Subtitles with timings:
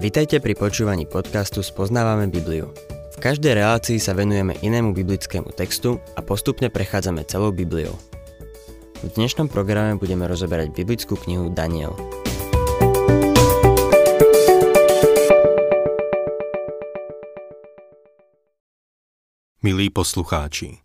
[0.00, 2.72] Vitajte pri počúvaní podcastu Spoznávame Bibliu.
[3.12, 7.92] V každej relácii sa venujeme inému biblickému textu a postupne prechádzame celou Bibliou.
[9.04, 11.92] V dnešnom programe budeme rozoberať biblickú knihu Daniel.
[19.60, 20.80] Milí poslucháči,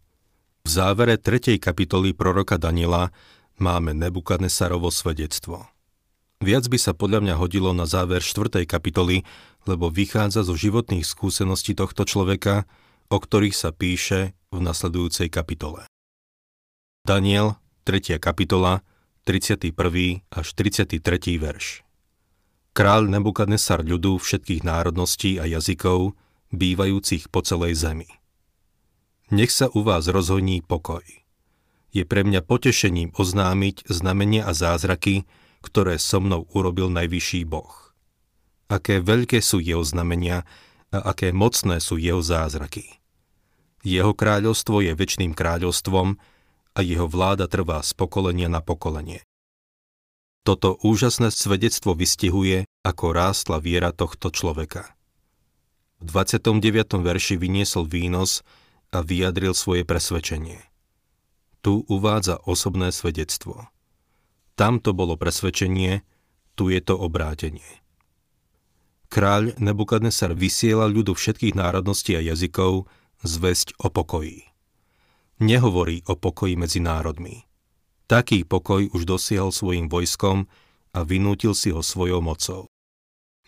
[0.60, 1.56] v závere 3.
[1.64, 3.16] kapitoly proroka Daniela
[3.64, 5.72] máme Nebukadnesarovo svedectvo–
[6.44, 8.68] Viac by sa podľa mňa hodilo na záver 4.
[8.68, 9.24] kapitoly,
[9.64, 12.68] lebo vychádza zo životných skúseností tohto človeka,
[13.08, 15.88] o ktorých sa píše v nasledujúcej kapitole.
[17.06, 17.56] Daniel,
[17.88, 18.20] 3.
[18.20, 18.82] kapitola,
[19.24, 19.72] 31.
[20.30, 21.02] až 33.
[21.42, 21.82] verš.
[22.76, 26.14] Kráľ Nebukadnesar ľudu všetkých národností a jazykov,
[26.52, 28.10] bývajúcich po celej zemi.
[29.32, 31.02] Nech sa u vás rozhoní pokoj.
[31.96, 35.24] Je pre mňa potešením oznámiť znamenia a zázraky,
[35.66, 37.74] ktoré so mnou urobil najvyšší Boh.
[38.70, 40.46] Aké veľké sú jeho znamenia
[40.94, 43.02] a aké mocné sú jeho zázraky.
[43.86, 46.18] Jeho kráľovstvo je väčšným kráľovstvom
[46.76, 49.22] a jeho vláda trvá z pokolenia na pokolenie.
[50.46, 54.94] Toto úžasné svedectvo vystihuje, ako rástla viera tohto človeka.
[56.02, 57.02] V 29.
[57.02, 58.46] verši vyniesol výnos
[58.94, 60.62] a vyjadril svoje presvedčenie.
[61.66, 63.66] Tu uvádza osobné svedectvo.
[64.56, 66.04] Tam to bolo presvedčenie,
[66.56, 67.84] tu je to obrátenie.
[69.12, 72.88] Kráľ Nebukadnesar vysiela ľudu všetkých národností a jazykov
[73.24, 74.48] zväzť o pokoji.
[75.44, 77.44] Nehovorí o pokoji medzi národmi.
[78.08, 80.48] Taký pokoj už dosiahol svojim vojskom
[80.96, 82.72] a vynútil si ho svojou mocou.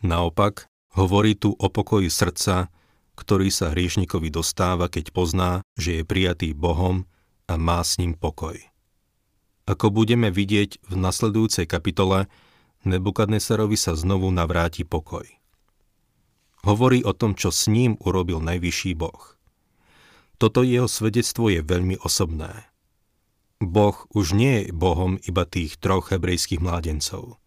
[0.03, 0.67] Naopak,
[1.00, 2.67] hovorí tu o pokoji srdca,
[3.17, 7.08] ktorý sa hriešnikovi dostáva, keď pozná, že je prijatý Bohom
[7.47, 8.59] a má s ním pokoj.
[9.68, 12.32] Ako budeme vidieť v nasledujúcej kapitole,
[12.88, 15.28] Nebukadnesarovi sa znovu navráti pokoj.
[16.64, 19.36] Hovorí o tom, čo s ním urobil najvyšší Boh.
[20.40, 22.72] Toto jeho svedectvo je veľmi osobné.
[23.59, 27.41] Boh už nie je Bohom iba tých troch hebrejských mládencov.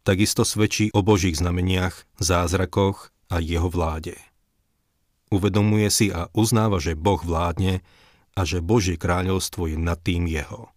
[0.00, 4.16] Takisto svedčí o Božích znameniach, zázrakoch a jeho vláde.
[5.28, 7.84] Uvedomuje si a uznáva, že Boh vládne
[8.32, 10.73] a že Božie kráľovstvo je nad tým jeho.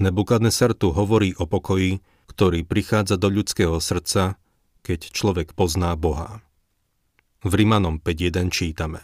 [0.00, 2.00] Nebukadnesar tu hovorí o pokoji,
[2.32, 4.40] ktorý prichádza do ľudského srdca,
[4.80, 6.40] keď človek pozná Boha.
[7.44, 9.02] V Rimanom 5.1 čítame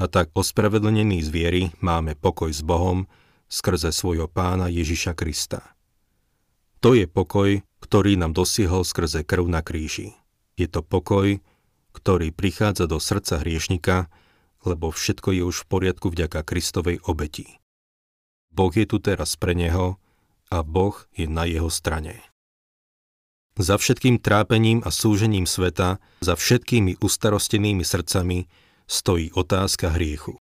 [0.00, 3.06] A tak ospravedlnený z viery máme pokoj s Bohom
[3.46, 5.76] skrze svojho pána Ježiša Krista.
[6.80, 10.14] To je pokoj, ktorý nám dosiehol skrze krv na kríži.
[10.58, 11.38] Je to pokoj,
[11.94, 14.10] ktorý prichádza do srdca hriešnika,
[14.62, 17.58] lebo všetko je už v poriadku vďaka Kristovej obeti.
[18.52, 19.96] Boh je tu teraz pre neho
[20.48, 22.24] a Boh je na jeho strane.
[23.58, 28.46] Za všetkým trápením a súžením sveta, za všetkými ustarostenými srdcami
[28.86, 30.38] stojí otázka hriechu.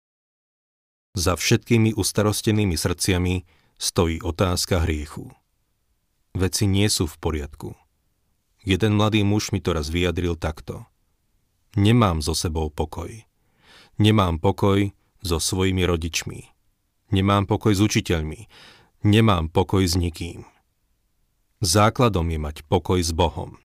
[1.16, 3.48] Za všetkými ustarostenými srdciami
[3.80, 5.32] stojí otázka hriechu.
[6.36, 7.72] Veci nie sú v poriadku.
[8.68, 10.84] Jeden mladý muž mi to raz vyjadril takto.
[11.72, 13.08] Nemám so sebou pokoj.
[13.96, 14.92] Nemám pokoj
[15.24, 16.55] so svojimi rodičmi.
[17.06, 18.50] Nemám pokoj s učiteľmi.
[19.06, 20.42] Nemám pokoj s nikým.
[21.62, 23.62] Základom je mať pokoj s Bohom.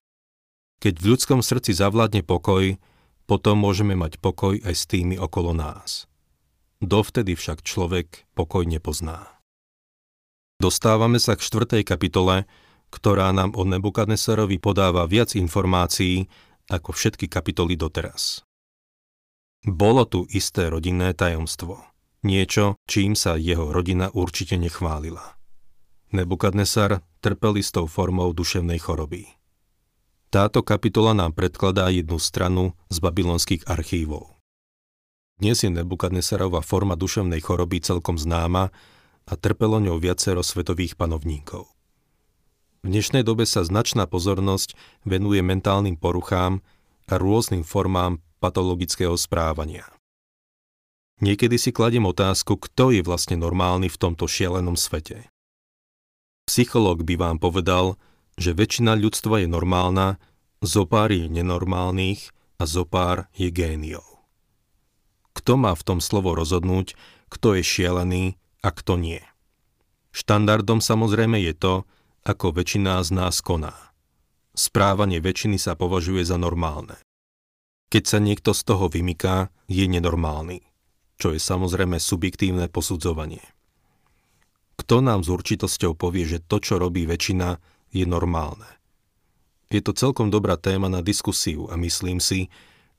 [0.78, 2.78] Keď v ľudskom srdci zavládne pokoj,
[3.26, 6.06] potom môžeme mať pokoj aj s tými okolo nás.
[6.78, 9.26] Dovtedy však človek pokoj nepozná.
[10.62, 12.46] Dostávame sa k štvrtej kapitole,
[12.94, 16.30] ktorá nám o Nebukadnesarovi podáva viac informácií
[16.70, 18.46] ako všetky kapitoly doteraz.
[19.66, 21.82] Bolo tu isté rodinné tajomstvo–
[22.22, 25.34] Niečo, čím sa jeho rodina určite nechválila.
[26.14, 29.26] Nebukadnesar trpel istou formou duševnej choroby.
[30.30, 34.38] Táto kapitola nám predkladá jednu stranu z babylonských archívov.
[35.42, 38.70] Dnes je Nebukadnesarová forma duševnej choroby celkom známa
[39.26, 41.66] a trpelo ňou viacero svetových panovníkov.
[42.82, 46.62] V dnešnej dobe sa značná pozornosť venuje mentálnym poruchám
[47.10, 49.90] a rôznym formám patologického správania.
[51.22, 55.30] Niekedy si kladiem otázku, kto je vlastne normálny v tomto šialenom svete.
[56.50, 57.94] Psychológ by vám povedal,
[58.34, 60.18] že väčšina ľudstva je normálna,
[60.58, 64.02] zopár je nenormálnych a zopár je géniov.
[65.30, 66.98] Kto má v tom slovo rozhodnúť,
[67.30, 68.24] kto je šialený
[68.58, 69.22] a kto nie?
[70.10, 71.74] Štandardom samozrejme je to,
[72.26, 73.94] ako väčšina z nás koná.
[74.58, 76.98] Správanie väčšiny sa považuje za normálne.
[77.94, 80.71] Keď sa niekto z toho vymyká, je nenormálny
[81.22, 83.46] čo je samozrejme subjektívne posudzovanie.
[84.74, 87.62] Kto nám s určitosťou povie, že to, čo robí väčšina,
[87.94, 88.66] je normálne?
[89.70, 92.50] Je to celkom dobrá téma na diskusiu a myslím si,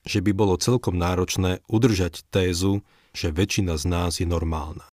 [0.08, 2.80] že by bolo celkom náročné udržať tézu,
[3.12, 4.88] že väčšina z nás je normálna.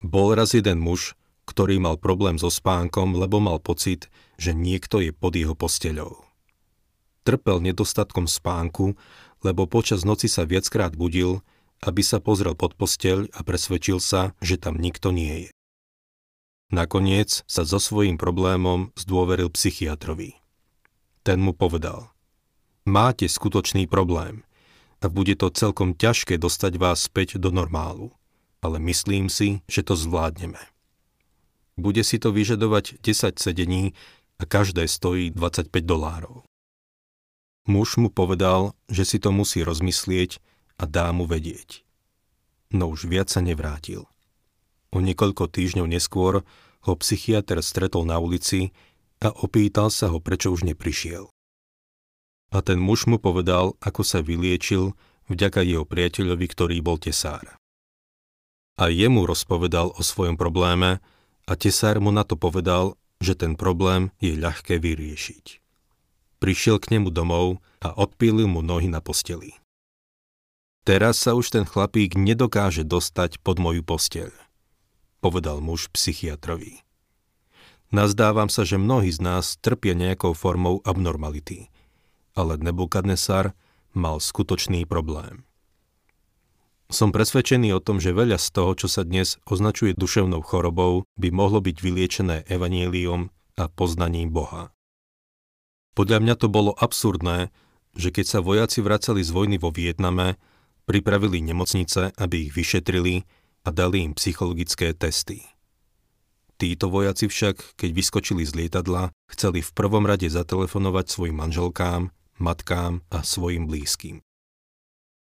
[0.00, 1.12] Bol raz jeden muž,
[1.44, 4.08] ktorý mal problém so spánkom, lebo mal pocit,
[4.40, 6.24] že niekto je pod jeho posteľou.
[7.28, 8.96] Trpel nedostatkom spánku,
[9.44, 11.44] lebo počas noci sa viackrát budil,
[11.86, 15.50] aby sa pozrel pod posteľ a presvedčil sa, že tam nikto nie je.
[16.74, 20.34] Nakoniec sa so svojím problémom zdôveril psychiatrovi.
[21.22, 22.10] Ten mu povedal,
[22.82, 24.42] máte skutočný problém
[24.98, 28.10] a bude to celkom ťažké dostať vás späť do normálu,
[28.58, 30.58] ale myslím si, že to zvládneme.
[31.78, 33.94] Bude si to vyžadovať 10 sedení
[34.42, 36.42] a každé stojí 25 dolárov.
[37.66, 40.42] Muž mu povedal, že si to musí rozmyslieť
[40.76, 41.82] a dá mu vedieť.
[42.72, 44.04] No už viac sa nevrátil.
[44.92, 46.42] O niekoľko týždňov neskôr
[46.86, 48.70] ho psychiatr stretol na ulici
[49.20, 51.28] a opýtal sa ho, prečo už neprišiel.
[52.54, 54.94] A ten muž mu povedal, ako sa vyliečil
[55.26, 57.58] vďaka jeho priateľovi, ktorý bol tesár.
[58.76, 61.02] A jemu rozpovedal o svojom probléme
[61.48, 65.64] a tesár mu na to povedal, že ten problém je ľahké vyriešiť.
[66.36, 69.56] Prišiel k nemu domov a odpílil mu nohy na posteli.
[70.86, 74.30] Teraz sa už ten chlapík nedokáže dostať pod moju posteľ,
[75.18, 76.86] povedal muž psychiatrovi.
[77.90, 81.74] Nazdávam sa, že mnohí z nás trpia nejakou formou abnormality,
[82.38, 83.58] ale Nebukadnesar
[83.98, 85.42] mal skutočný problém.
[86.86, 91.34] Som presvedčený o tom, že veľa z toho, čo sa dnes označuje duševnou chorobou, by
[91.34, 93.26] mohlo byť vyliečené evaníliom
[93.58, 94.70] a poznaním Boha.
[95.98, 97.50] Podľa mňa to bolo absurdné,
[97.98, 100.38] že keď sa vojaci vracali z vojny vo Vietname,
[100.86, 103.26] pripravili nemocnice, aby ich vyšetrili
[103.66, 105.42] a dali im psychologické testy.
[106.56, 112.08] Títo vojaci však, keď vyskočili z lietadla, chceli v prvom rade zatelefonovať svojim manželkám,
[112.40, 114.24] matkám a svojim blízkym.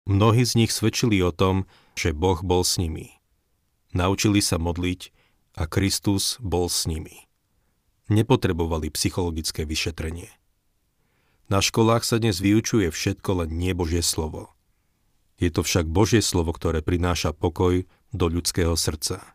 [0.09, 3.21] Mnohí z nich svedčili o tom, že Boh bol s nimi.
[3.93, 5.13] Naučili sa modliť
[5.61, 7.29] a Kristus bol s nimi.
[8.09, 10.31] Nepotrebovali psychologické vyšetrenie.
[11.53, 14.55] Na školách sa dnes vyučuje všetko len nie Božie slovo.
[15.41, 19.25] Je to však Božie slovo, ktoré prináša pokoj do ľudského srdca.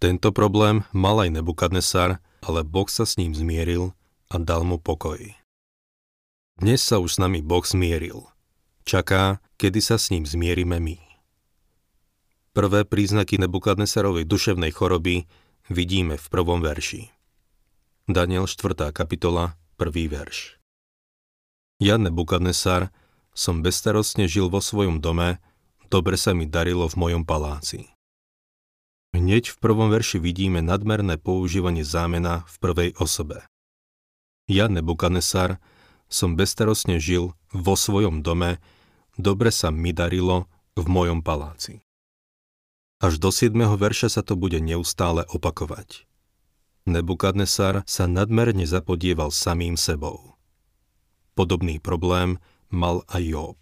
[0.00, 3.92] Tento problém mal aj Nebukadnesar, ale Boh sa s ním zmieril
[4.32, 5.20] a dal mu pokoj.
[6.56, 8.24] Dnes sa už s nami Boh zmieril.
[8.88, 10.96] Čaká, kedy sa s ním zmierime my.
[12.56, 15.28] Prvé príznaky Nebukadnesarovej duševnej choroby
[15.68, 17.12] vidíme v prvom verši.
[18.08, 18.96] Daniel 4.
[18.96, 19.92] kapitola, 1.
[20.08, 20.56] verš.
[21.76, 22.88] Ja, Nebukadnesar,
[23.36, 25.36] som bezstarostne žil vo svojom dome,
[25.92, 27.92] dobre sa mi darilo v mojom paláci.
[29.12, 33.44] Hneď v prvom verši vidíme nadmerné používanie zámena v prvej osobe.
[34.48, 35.60] Ja, Nebukadnesar,
[36.08, 38.56] som bestarostne žil vo svojom dome,
[39.20, 41.84] dobre sa mi darilo v mojom paláci.
[42.96, 43.52] Až do 7.
[43.52, 46.08] verša sa to bude neustále opakovať.
[46.88, 50.38] Nebukadnesar sa nadmerne zapodieval samým sebou.
[51.36, 52.40] Podobný problém
[52.76, 53.58] mal aj Job.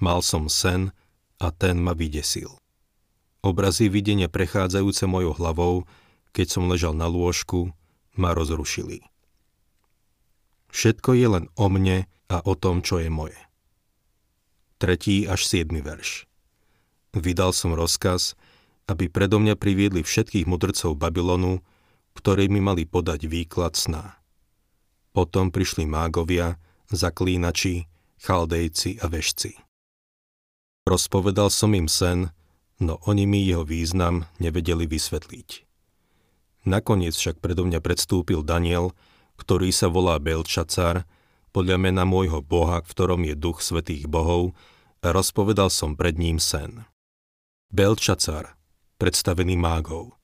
[0.00, 0.96] Mal som sen
[1.36, 2.56] a ten ma vydesil.
[3.44, 5.74] Obrazy videnia prechádzajúce mojou hlavou,
[6.32, 7.76] keď som ležal na lôžku,
[8.16, 9.04] ma rozrušili.
[10.72, 13.36] Všetko je len o mne a o tom, čo je moje.
[14.80, 15.30] 3.
[15.30, 15.70] až 7.
[15.70, 16.26] verš
[17.14, 18.34] Vydal som rozkaz,
[18.90, 21.62] aby predo mňa priviedli všetkých mudrcov Babylonu,
[22.18, 24.18] ktorí mi mali podať výklad sna.
[25.14, 26.58] Potom prišli mágovia,
[26.90, 27.86] zaklínači,
[28.20, 29.58] chaldejci a vešci.
[30.84, 32.28] Rozpovedal som im sen,
[32.78, 35.64] no oni mi jeho význam nevedeli vysvetliť.
[36.64, 38.92] Nakoniec však predo mňa predstúpil Daniel,
[39.40, 41.08] ktorý sa volá Belčacar,
[41.54, 44.56] podľa mena môjho Boha, v ktorom je duch svetých bohov,
[45.04, 46.88] a rozpovedal som pred ním sen.
[47.68, 48.56] Belčacar,
[48.96, 50.16] predstavený mágov,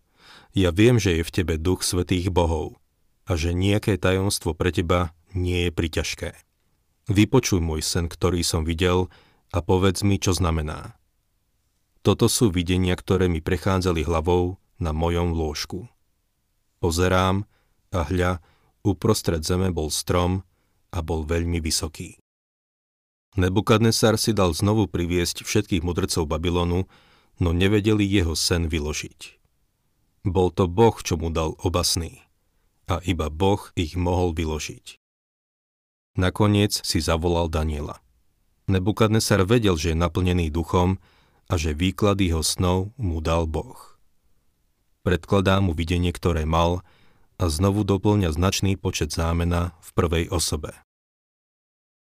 [0.57, 2.81] ja viem, že je v tebe duch svetých bohov
[3.29, 6.31] a že nejaké tajomstvo pre teba nie je priťažké.
[7.11, 9.11] Vypočuj môj sen, ktorý som videl
[9.51, 10.95] a povedz mi, čo znamená.
[12.07, 15.91] Toto sú videnia, ktoré mi prechádzali hlavou na mojom lôžku.
[16.79, 17.51] Pozerám
[17.91, 18.39] a hľa,
[18.87, 20.47] uprostred zeme bol strom
[20.95, 22.15] a bol veľmi vysoký.
[23.35, 26.87] Nebukadnesar si dal znovu priviesť všetkých mudrcov Babylonu,
[27.43, 29.43] no nevedeli jeho sen vyložiť.
[30.31, 32.23] Bol to Boh, čo mu dal obasný,
[32.87, 35.00] a iba Boh ich mohol vyložiť.
[36.19, 38.03] Nakoniec si zavolal Daniela.
[38.71, 40.99] Nebukadnesar vedel, že je naplnený duchom
[41.51, 43.99] a že výklad jeho snov mu dal Boh.
[45.03, 46.87] Predkladá mu videnie, ktoré mal
[47.41, 50.77] a znovu doplňa značný počet zámena v prvej osobe.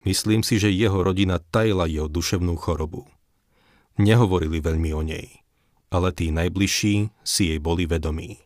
[0.04, 3.08] Myslím si, že jeho rodina tajila jeho duševnú chorobu.
[4.00, 5.44] Nehovorili veľmi o nej,
[5.92, 8.40] ale tí najbližší si jej boli vedomí.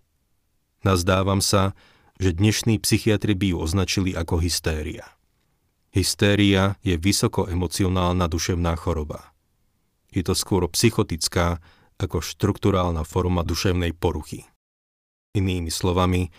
[0.81, 1.77] Nazdávam sa,
[2.17, 5.05] že dnešní psychiatri by ju označili ako hystéria.
[5.93, 9.31] Hystéria je vysoko emocionálna duševná choroba.
[10.09, 11.61] Je to skôr psychotická
[12.01, 14.49] ako štrukturálna forma duševnej poruchy.
[15.37, 16.33] Inými slovami,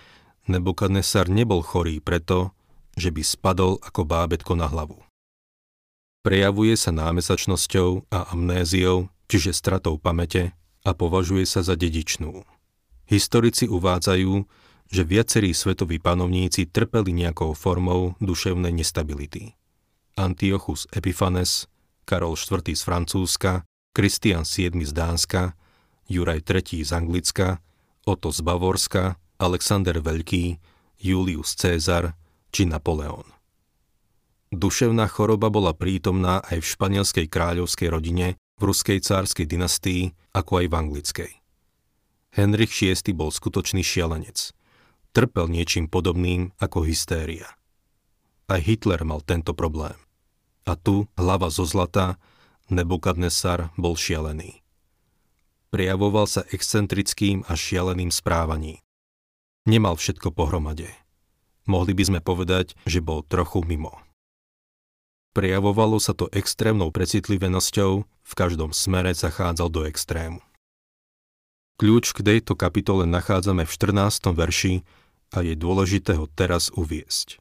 [0.45, 2.53] Nebukadnesar nebol chorý preto,
[3.01, 5.01] že by spadol ako bábetko na hlavu.
[6.21, 10.53] Prejavuje sa námesačnosťou a amnéziou, čiže stratou pamäte
[10.85, 12.45] a považuje sa za dedičnú.
[13.09, 14.33] Historici uvádzajú,
[14.91, 19.57] že viacerí svetoví panovníci trpeli nejakou formou duševnej nestability.
[20.15, 21.67] Antiochus Epiphanes,
[22.07, 22.63] Karol IV.
[22.75, 24.85] z Francúzska, Kristian VII.
[24.85, 25.57] z Dánska,
[26.07, 26.85] Juraj III.
[26.85, 27.59] z Anglicka,
[28.05, 30.61] Otto z Bavorska, Alexander Veľký,
[31.01, 32.15] Julius Cézar
[32.55, 33.27] či Napoleon.
[34.55, 40.67] Duševná choroba bola prítomná aj v španielskej kráľovskej rodine, v ruskej cárskej dynastii, ako aj
[40.71, 41.33] v anglickej.
[42.35, 44.55] Henrich VI bol skutočný šialenec.
[45.15, 47.47] Trpel niečím podobným ako hystéria.
[48.51, 49.95] Aj Hitler mal tento problém.
[50.67, 52.19] A tu, hlava zo zlata,
[52.73, 54.65] Nebukadnesar bol šialený.
[55.69, 58.81] Prijavoval sa excentrickým a šialeným správaním.
[59.69, 60.89] Nemal všetko pohromade.
[61.69, 64.01] Mohli by sme povedať, že bol trochu mimo.
[65.37, 70.41] Prejavovalo sa to extrémnou precitlivenosťou, v každom smere zachádzal do extrému.
[71.77, 74.31] Kľúč k tejto kapitole nachádzame v 14.
[74.31, 74.87] verši
[75.33, 77.41] a je dôležité ho teraz uviesť.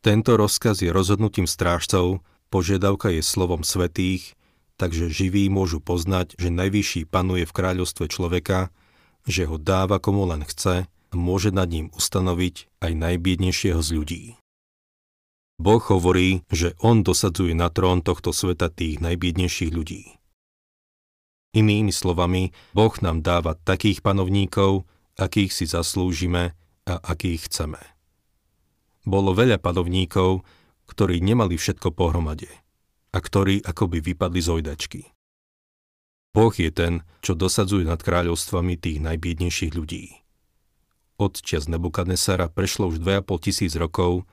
[0.00, 4.32] Tento rozkaz je rozhodnutím strážcov, požiadavka je slovom svetých,
[4.80, 8.72] takže živí môžu poznať, že najvyšší panuje v kráľovstve človeka,
[9.28, 14.24] že ho dáva komu len chce a môže nad ním ustanoviť aj najbiednejšieho z ľudí.
[15.60, 20.16] Boh hovorí, že On dosadzuje na trón tohto sveta tých najbiednejších ľudí.
[21.52, 24.88] Inými slovami, Boh nám dáva takých panovníkov,
[25.20, 26.56] akých si zaslúžime
[26.88, 27.80] a akých chceme.
[29.04, 30.44] Bolo veľa panovníkov,
[30.88, 32.50] ktorí nemali všetko pohromade
[33.14, 35.02] a ktorí akoby vypadli z ojdačky.
[36.30, 40.22] Boh je ten, čo dosadzuje nad kráľovstvami tých najbiednejších ľudí.
[41.18, 44.24] Od čas Nebukadnesara prešlo už 2,5 tisíc rokov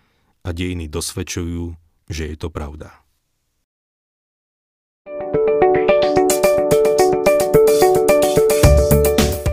[0.45, 1.73] a dejiny dosvedčujú,
[2.07, 3.06] že je to pravda.